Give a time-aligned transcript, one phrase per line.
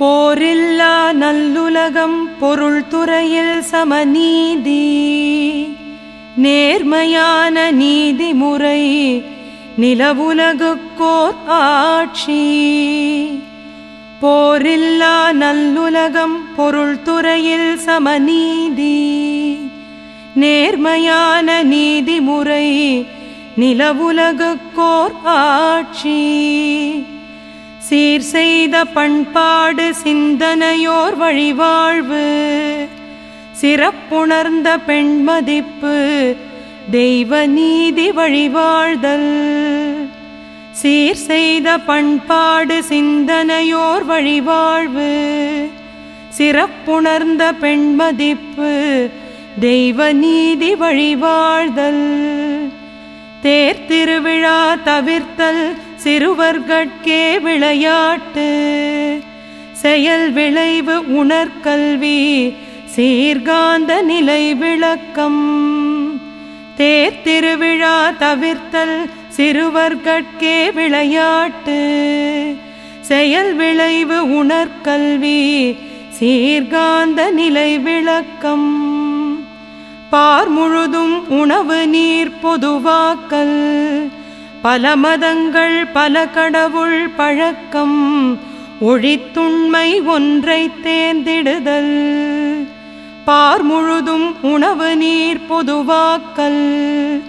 [0.00, 4.96] போரில்லா நல்லுலகம் பொருள் துறையில் சமநீதி.
[6.36, 9.22] நேர்மையான நீதிமுறை
[9.80, 12.60] நிலவுலகுக்கோர் ஆட்சி.
[14.22, 19.16] போரில்லா நல்லுலகம் பொருள் துறையில் சமநீதி.
[20.34, 23.06] நேர்மையான நீதிமுறை
[23.56, 26.36] நிலவுலகுக்கோர் ஆட்சி.
[27.88, 32.26] சீர் செய்த பண்பாடு சிந்தனையோர் வழிவாழ்வு.
[33.60, 35.96] சிறப்புணர்ந்த பெண்மதிப்பு
[36.90, 39.30] தெய்வ நீதி வழிவாழ்தல்.
[40.70, 45.10] சீர் செய்த பண்பாடு சிந்தனையோர் வழிவாழ்வு.
[46.38, 49.10] சிறப்புணர்ந்த பெண்மதிப்பு
[49.60, 52.06] தெய்வ நீதி வழிவாழ்தல்.
[53.42, 58.48] தேர் திருவிழா தவிர்த்தல் சிறுவர்கட்கே விளையாட்டு
[59.72, 62.18] செயல் விளைவு உணர்கல்வி
[62.96, 65.42] சீர்காந்த நிலை விளக்கம்.
[66.76, 68.96] தேர் திருவிழா தவிர்த்தல்
[69.36, 71.78] சிறுவர்கட்கே விளையாட்டு
[73.00, 75.40] செயல் விளைவு உணர்கல்வி
[76.20, 78.70] சீர்காந்த நிலை விளக்கம்.
[80.10, 83.58] பார் முழுதும் உணவு நீர் பொதுவாக்கல்
[84.68, 88.38] பல மதங்கள் பல கடவுள் பழக்கம்
[88.80, 92.66] ஒழித்துண்மை ஒன்றை தேர்ந்திடுதல்.
[93.24, 97.22] பார் முழுதும் உணவு நீர் பொதுவாக்கல்.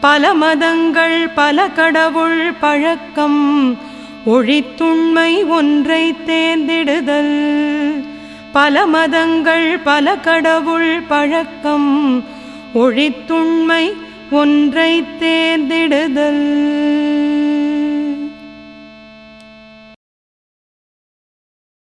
[0.00, 3.78] பல மதங்கள் பல கடவுள் பழக்கம்
[4.26, 8.04] ஒழித்துண்மை ஒன்றை தேர்ந்திடுதல்.
[8.52, 12.24] பல மதங்கள் பல கடவுள் பழக்கம்
[12.74, 13.92] ஒழித்துண்மை
[14.30, 17.09] ஒன்றை தேர்ந்திடுதல்.